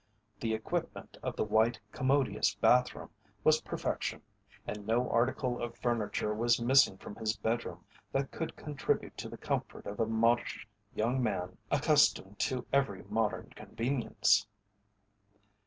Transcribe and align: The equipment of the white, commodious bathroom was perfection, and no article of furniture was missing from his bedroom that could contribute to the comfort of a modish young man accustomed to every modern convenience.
The 0.39 0.55
equipment 0.55 1.15
of 1.21 1.35
the 1.35 1.43
white, 1.43 1.79
commodious 1.91 2.55
bathroom 2.55 3.11
was 3.43 3.61
perfection, 3.61 4.23
and 4.65 4.87
no 4.87 5.07
article 5.07 5.61
of 5.61 5.77
furniture 5.77 6.33
was 6.33 6.59
missing 6.59 6.97
from 6.97 7.15
his 7.17 7.35
bedroom 7.37 7.85
that 8.11 8.31
could 8.31 8.55
contribute 8.55 9.15
to 9.19 9.29
the 9.29 9.37
comfort 9.37 9.85
of 9.85 9.99
a 9.99 10.07
modish 10.07 10.67
young 10.95 11.21
man 11.21 11.55
accustomed 11.69 12.39
to 12.39 12.65
every 12.73 13.03
modern 13.09 13.51
convenience. 13.55 14.47